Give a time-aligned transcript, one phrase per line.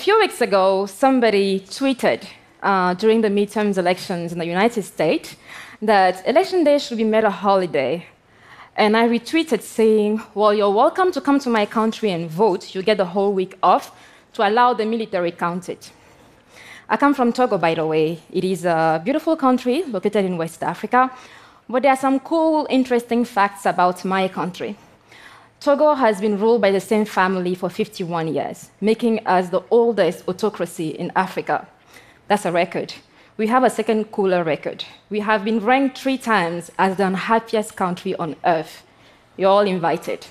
[0.00, 2.24] few weeks ago, somebody tweeted
[2.62, 5.36] uh, during the midterms elections in the United States
[5.82, 8.06] that election day should be made a holiday.
[8.76, 12.74] And I retweeted saying, Well, you're welcome to come to my country and vote.
[12.74, 13.92] You get the whole week off
[14.32, 15.92] to allow the military count it.
[16.88, 18.20] I come from Togo, by the way.
[18.32, 21.10] It is a beautiful country located in West Africa,
[21.68, 24.76] but there are some cool, interesting facts about my country.
[25.60, 30.26] Togo has been ruled by the same family for 51 years, making us the oldest
[30.26, 31.68] autocracy in Africa.
[32.28, 32.94] That's a record.
[33.36, 34.86] We have a second cooler record.
[35.10, 38.84] We have been ranked three times as the unhappiest country on earth.
[39.36, 40.26] You're all invited.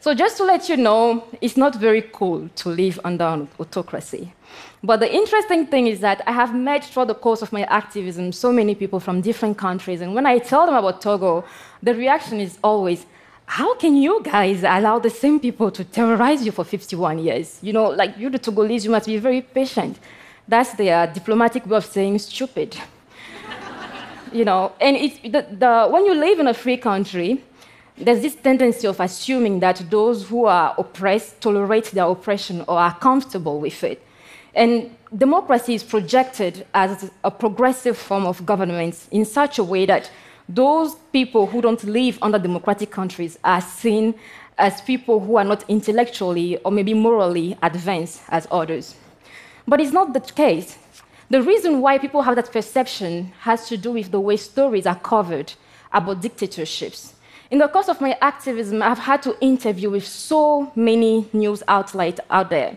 [0.00, 4.32] So, just to let you know, it's not very cool to live under autocracy.
[4.82, 8.30] But the interesting thing is that I have met throughout the course of my activism
[8.30, 11.44] so many people from different countries, and when I tell them about Togo,
[11.82, 13.06] the reaction is always,
[13.46, 17.58] how can you guys allow the same people to terrorize you for 51 years?
[17.60, 19.98] You know, like you, the Togolese, you must be very patient.
[20.46, 22.76] That's their diplomatic way of saying stupid.
[24.32, 27.42] you know, and it's the, the, when you live in a free country,
[28.00, 32.94] there's this tendency of assuming that those who are oppressed tolerate their oppression or are
[32.98, 34.04] comfortable with it.
[34.54, 40.10] And democracy is projected as a progressive form of government in such a way that
[40.48, 44.14] those people who don't live under democratic countries are seen
[44.56, 48.94] as people who are not intellectually or maybe morally advanced as others.
[49.66, 50.78] But it's not the case.
[51.30, 54.98] The reason why people have that perception has to do with the way stories are
[54.98, 55.52] covered
[55.92, 57.14] about dictatorships.
[57.50, 62.20] In the course of my activism, I've had to interview with so many news outlets
[62.28, 62.76] out there.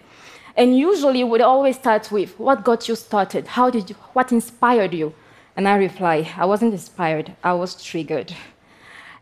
[0.55, 3.47] And usually we always start with, what got you started?
[3.47, 5.13] How did you, what inspired you?
[5.57, 8.33] And I reply, I wasn't inspired, I was triggered.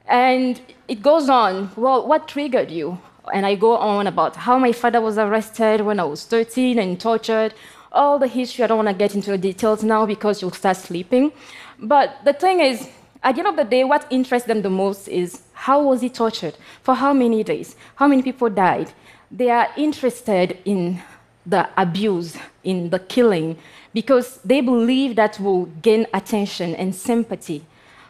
[0.07, 2.99] And it goes on, well, what triggered you?
[3.33, 6.99] And I go on about how my father was arrested when I was 13 and
[6.99, 7.55] tortured.
[7.91, 10.77] All the history, I don't want to get into the details now because you'll start
[10.77, 11.31] sleeping.
[11.79, 12.87] But the thing is,
[13.21, 16.09] at the end of the day, what interests them the most is how was he
[16.09, 16.55] tortured?
[16.83, 17.75] For how many days?
[17.95, 18.91] How many people died?
[19.29, 21.01] They are interested in
[21.45, 23.57] the abuse, in the killing,
[23.93, 27.65] because they believe that will gain attention and sympathy.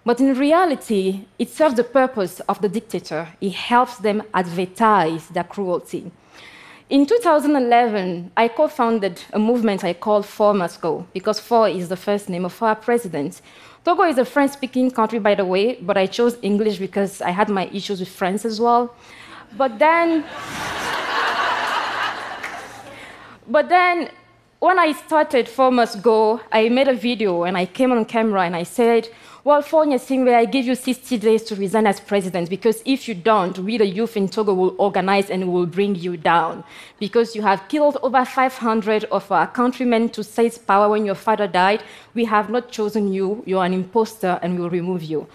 [0.06, 3.30] But in reality, it serves the purpose of the dictator.
[3.42, 6.12] It helps them advertise their cruelty.
[6.90, 11.90] In 2011, I co founded a movement I called Faure Must Go, because Faure is
[11.90, 13.42] the first name of our president.
[13.90, 17.32] Togo is a French speaking country, by the way, but I chose English because I
[17.32, 18.94] had my issues with France as well.
[19.58, 20.24] But then.
[23.48, 24.12] But then,
[24.60, 28.44] when I started Faure Must Go, I made a video and I came on camera
[28.44, 29.10] and I said,
[29.46, 33.16] well, Faure Gnassingbé, I give you 60 days to resign as president because if you
[33.16, 36.66] don't, we, the youth in Togo, will organize and will bring you down.
[37.00, 41.48] Because you have killed over 500 of our countrymen to seize power when your father
[41.48, 41.84] died.
[42.14, 43.42] We have not chosen you.
[43.46, 45.26] You're an imposter and we will remove you.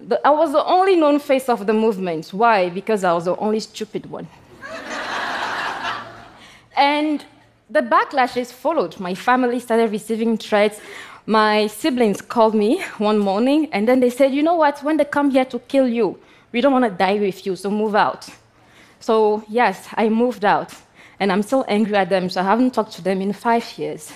[0.00, 2.32] The, I was the only known face of the movement.
[2.32, 2.70] Why?
[2.70, 4.28] Because I was the only stupid one.
[6.76, 7.24] and
[7.68, 9.00] the backlashes followed.
[9.00, 10.80] My family started receiving threats.
[11.26, 14.82] My siblings called me one morning and then they said, You know what?
[14.82, 16.18] When they come here to kill you,
[16.52, 18.28] we don't want to die with you, so move out.
[18.98, 20.74] So, yes, I moved out
[21.18, 24.12] and I'm still angry at them, so I haven't talked to them in five years.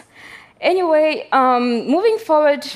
[0.60, 2.66] Anyway, um, moving forward,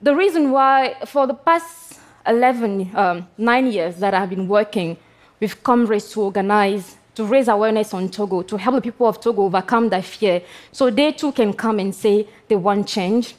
[0.00, 4.96] the reason why, for the past 11, um, nine years that I've been working
[5.40, 9.42] with comrades to organize to raise awareness on Togo, to help the people of Togo
[9.42, 13.34] overcome their fear, so they too can come and say they want change.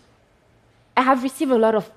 [0.95, 1.89] I have received a lot of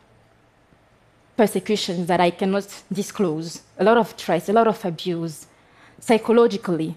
[1.36, 5.46] persecutions that I cannot disclose, a lot of threats, a lot of abuse,
[6.00, 6.96] psychologically.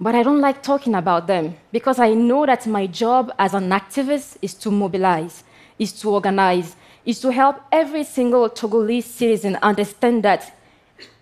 [0.00, 3.68] But I don't like talking about them because I know that my job as an
[3.70, 5.44] activist is to mobilize,
[5.78, 10.56] is to organize, is to help every single Togolese citizen understand that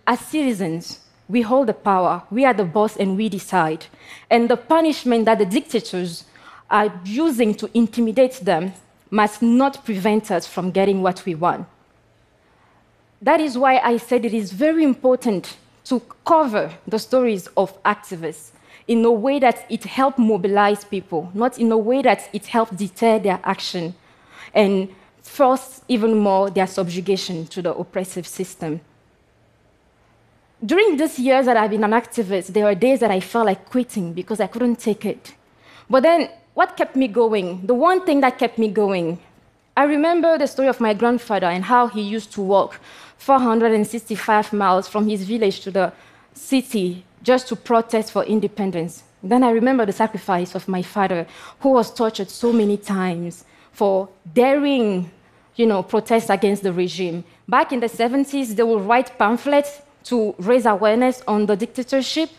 [0.07, 3.85] as citizens, we hold the power, we are the boss, and we decide.
[4.29, 6.25] And the punishment that the dictators
[6.69, 8.73] are using to intimidate them
[9.13, 11.67] must not prevent us from getting what we want.
[13.21, 18.51] That is why I said it is very important to cover the stories of activists
[18.87, 22.71] in a way that it helps mobilize people, not in a way that it helps
[22.71, 23.95] deter their action
[24.53, 24.89] and
[25.21, 28.81] force even more their subjugation to the oppressive system
[30.65, 33.65] during these years that I've been an activist, there were days that I felt like
[33.69, 35.33] quitting because I couldn't take it.
[35.89, 37.65] But then, what kept me going?
[37.65, 39.19] The one thing that kept me going,
[39.75, 42.79] I remember the story of my grandfather and how he used to walk
[43.17, 45.93] 465 miles from his village to the
[46.33, 49.03] city just to protest for independence.
[49.23, 51.25] Then I remember the sacrifice of my father,
[51.61, 55.09] who was tortured so many times for daring,
[55.55, 57.23] you know, protest against the regime.
[57.47, 62.29] Back in the 70s, they would write pamphlets to raise awareness on the dictatorship.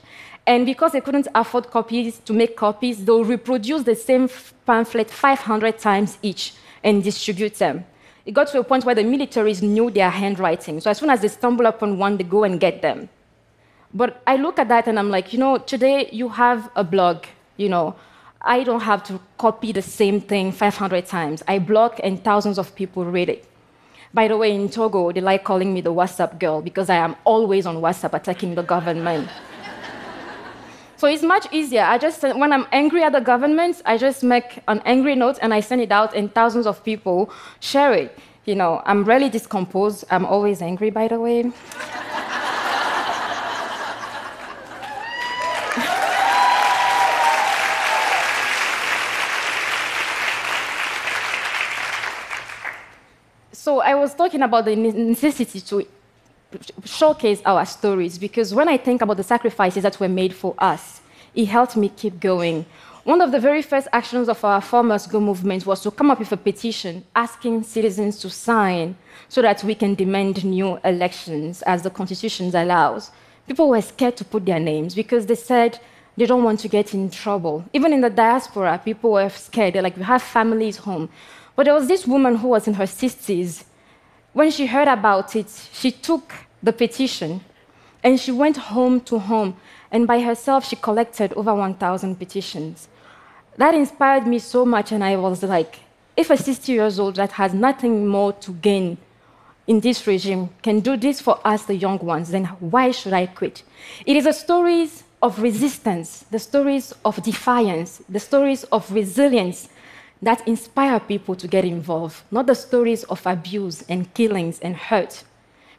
[0.47, 4.29] And because they couldn't afford copies to make copies, they'll reproduce the same
[4.67, 7.85] pamphlet 500 times each and distribute them.
[8.27, 10.81] It got to a point where the militaries knew their handwriting.
[10.81, 13.09] So as soon as they stumble upon one, they go and get them.
[13.93, 17.25] But I look at that and I'm like, you know, today you have a blog,
[17.57, 17.95] you know,
[18.41, 21.43] I don't have to copy the same thing 500 times.
[21.49, 23.47] I blog and thousands of people read it.
[24.13, 27.17] By the way, in Togo, they like calling me the WhatsApp girl because I am
[27.25, 29.29] always on WhatsApp attacking the government.
[31.05, 31.83] So it's much easier.
[31.83, 35.53] I just, when I'm angry at the government, I just make an angry note and
[35.53, 37.31] I send it out, and thousands of people
[37.61, 38.19] share it.
[38.47, 40.07] You know, I'm really discomposed.
[40.11, 41.53] I'm always angry, by the way.
[53.53, 55.87] So I was talking about the necessity to
[56.85, 61.01] showcase our stories because when I think about the sacrifices that were made for us,
[61.35, 62.67] it helped me keep going.
[63.05, 66.11] One of the very first actions of our Faure Must Go movement was to come
[66.11, 68.97] up with a petition asking citizens to sign
[69.29, 73.11] so that we can demand new elections as the Constitution allows.
[73.47, 75.79] People were scared to put their names because they said
[76.17, 77.65] they don't want to get in trouble.
[77.73, 79.75] Even in the diaspora, people were scared.
[79.75, 81.11] They're like, we have families home.
[81.57, 83.65] But there was this woman who was in her 60s.
[84.35, 87.41] When she heard about it, she took the petition
[88.03, 89.57] and she went home to home.
[89.93, 92.89] And by herself, she collected over 1,000 petitions.
[93.57, 95.79] That inspired me so much, and I was like,
[96.17, 98.99] if a 60 years old that has nothing more to gain
[99.69, 103.27] in this regime can do this for us, the young ones, then why should I
[103.27, 103.63] quit?
[104.05, 109.69] It is the stories of resistance, the stories of defiance, the stories of resilience
[110.25, 115.23] that inspire people to get involved, not the stories of abuse and killings and hurt.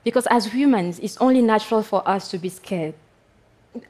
[0.03, 2.93] Because as humans, it's only natural for us to be scared.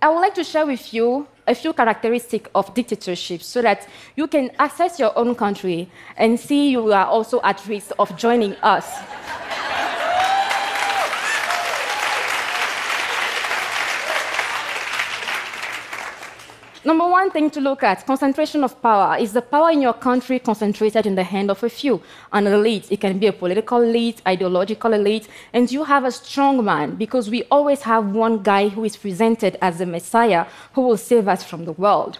[0.01, 4.27] I would like to share with you a few characteristics of dictatorships so that you
[4.27, 8.89] can assess your own country and see you are also at risk of joining us.
[16.85, 20.37] Number one thing to look at concentration of power is the power in your country
[20.37, 21.99] concentrated in the hand of a few,
[22.31, 22.91] an elite.
[22.91, 27.27] It can be a political elite, ideological elite, and you have a strong man because
[27.27, 31.43] we always have one guy who is presented as the Messiah who will save us
[31.43, 32.19] from the world.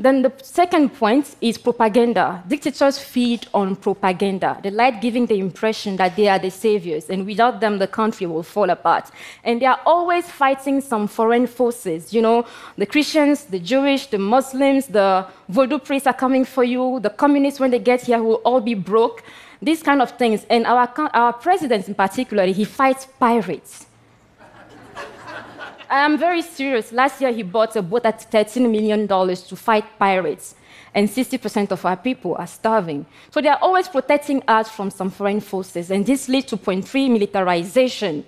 [0.00, 2.42] Then the second point is propaganda.
[2.48, 4.58] Dictators feed on propaganda.
[4.62, 8.26] They like giving the impression that they are the saviors, and without them, the country
[8.26, 9.10] will fall apart.
[9.44, 12.14] And they are always fighting some foreign forces.
[12.14, 12.46] You know,
[12.78, 16.98] the Christians, the Jewish, the Muslims, the voodoo priests are coming for you.
[17.00, 19.22] The communists, when they get here, will all be broke.
[19.60, 20.46] These kind of things.
[20.48, 23.84] And our, our president, in particular, he fights pirates.
[25.90, 26.92] I am very serious.
[26.92, 30.54] Last year, he bought a boat at $13 million to fight pirates,
[30.94, 33.06] and 60% of our people are starving.
[33.32, 36.86] So they are always protecting us from some foreign forces, and this leads to point
[36.86, 38.24] three militarization.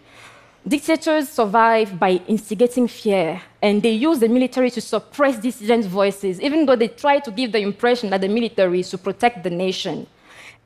[0.67, 6.67] Dictators survive by instigating fear, and they use the military to suppress dissident voices, even
[6.67, 10.09] though they try to give the impression that the military is to protect the nation.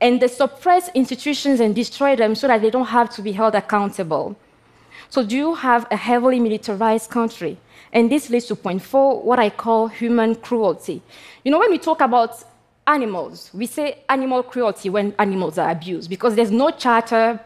[0.01, 3.53] And they suppress institutions and destroy them so that they don't have to be held
[3.53, 4.35] accountable.
[5.09, 7.57] So, do you have a heavily militarized country?
[7.93, 11.01] And this leads to point four, what I call human cruelty.
[11.43, 12.43] You know, when we talk about
[12.85, 17.39] animals, we say animal cruelty when animals are abused because there's no charter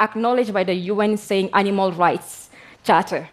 [0.00, 2.50] acknowledged by the UN saying animal rights
[2.84, 3.28] charter.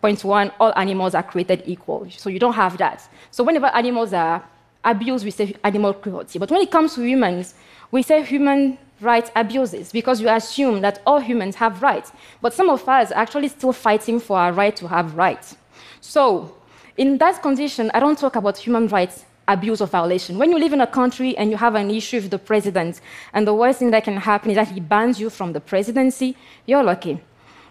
[0.00, 2.08] Point one, all animals are created equal.
[2.10, 3.08] So you don't have that.
[3.30, 4.44] So whenever animals are
[4.84, 6.38] abused, we say animal cruelty.
[6.38, 7.54] But when it comes to humans,
[7.90, 12.12] we say human rights abuses because you assume that all humans have rights.
[12.40, 15.56] But some of us are actually still fighting for our right to have rights.
[16.00, 16.54] So,
[16.96, 20.38] in that condition, I don't talk about human rights abuse or violation.
[20.38, 23.00] When you live in a country and you have an issue with the president,
[23.32, 26.36] and the worst thing that can happen is that he bans you from the presidency,
[26.66, 27.20] you're lucky.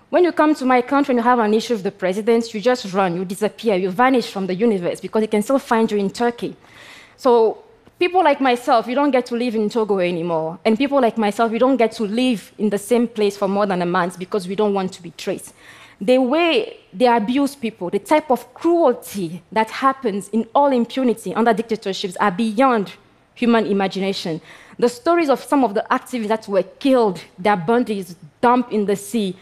[0.10, 2.62] When you come to my country and you have an issue with the president, you
[2.62, 5.98] just run, you disappear, you vanish from the universe because he can still find you
[5.98, 6.56] in Turkey.
[7.18, 7.64] So
[8.00, 10.60] people like myself, we don't get to live in Togo anymore.
[10.66, 13.66] And people like myself, we don't get to live in the same place for more
[13.66, 15.54] than a month because we don't want to be traced.
[16.00, 21.54] The way they abuse people, the type of cruelty that happens in all impunity under
[21.54, 22.94] dictatorships are beyond
[23.34, 24.42] human imagination.
[24.78, 28.96] The stories of some of the activists that were killed, their bodies dumped in the
[28.96, 29.36] sea,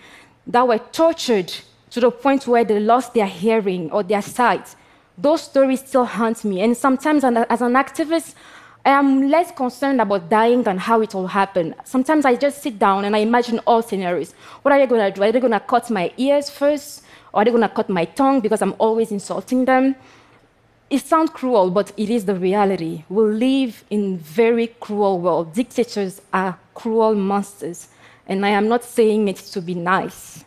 [0.48, 1.54] that were tortured
[1.90, 4.76] to the point where they lost their hearing or their sight,
[5.17, 6.62] those stories still haunt me.
[6.62, 8.36] And sometimes, as an activist,
[8.86, 11.74] I am less concerned about dying than how it all happened.
[11.86, 14.34] Sometimes I just sit down and I imagine all scenarios.
[14.62, 15.24] What are they going to do?
[15.24, 17.03] Are they going to cut my ears first?
[17.34, 19.95] Or are they going to cut my tongue because I'm always insulting them?
[20.88, 23.05] It sounds cruel, but it is the reality.
[23.10, 25.53] We live in very cruel world.
[25.53, 27.88] Dictators are cruel monsters.
[28.27, 30.45] And I am not saying it to be nice.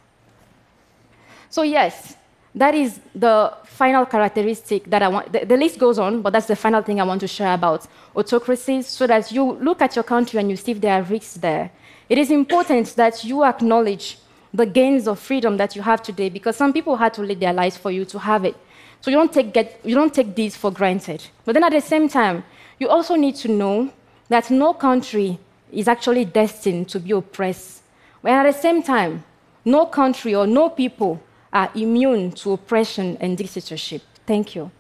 [1.50, 2.16] So yes,
[2.55, 5.33] that is the final characteristic that I want.
[5.33, 7.87] The, the, list goes on, but that's the final thing I want to share about
[8.17, 11.35] autocracies so that you look at your country and you see if there are risks
[11.35, 11.71] there.
[12.09, 14.19] It is important that you acknowledge
[14.52, 17.52] the gains of freedom that you have today because some people had to live their
[17.52, 18.57] lives for you to have it.
[19.00, 21.25] So you don't take, get, you don't take these for granted.
[21.45, 22.45] But then at the same time,
[22.78, 23.93] you also need to know
[24.28, 25.38] that no country
[25.71, 27.83] is actually destined to be oppressed.
[28.23, 29.25] But at the same time,
[29.64, 31.21] no country or no people
[31.52, 34.02] are immune to oppression and dictatorship.
[34.26, 34.62] Thank you.
[34.62, 34.77] Thank you.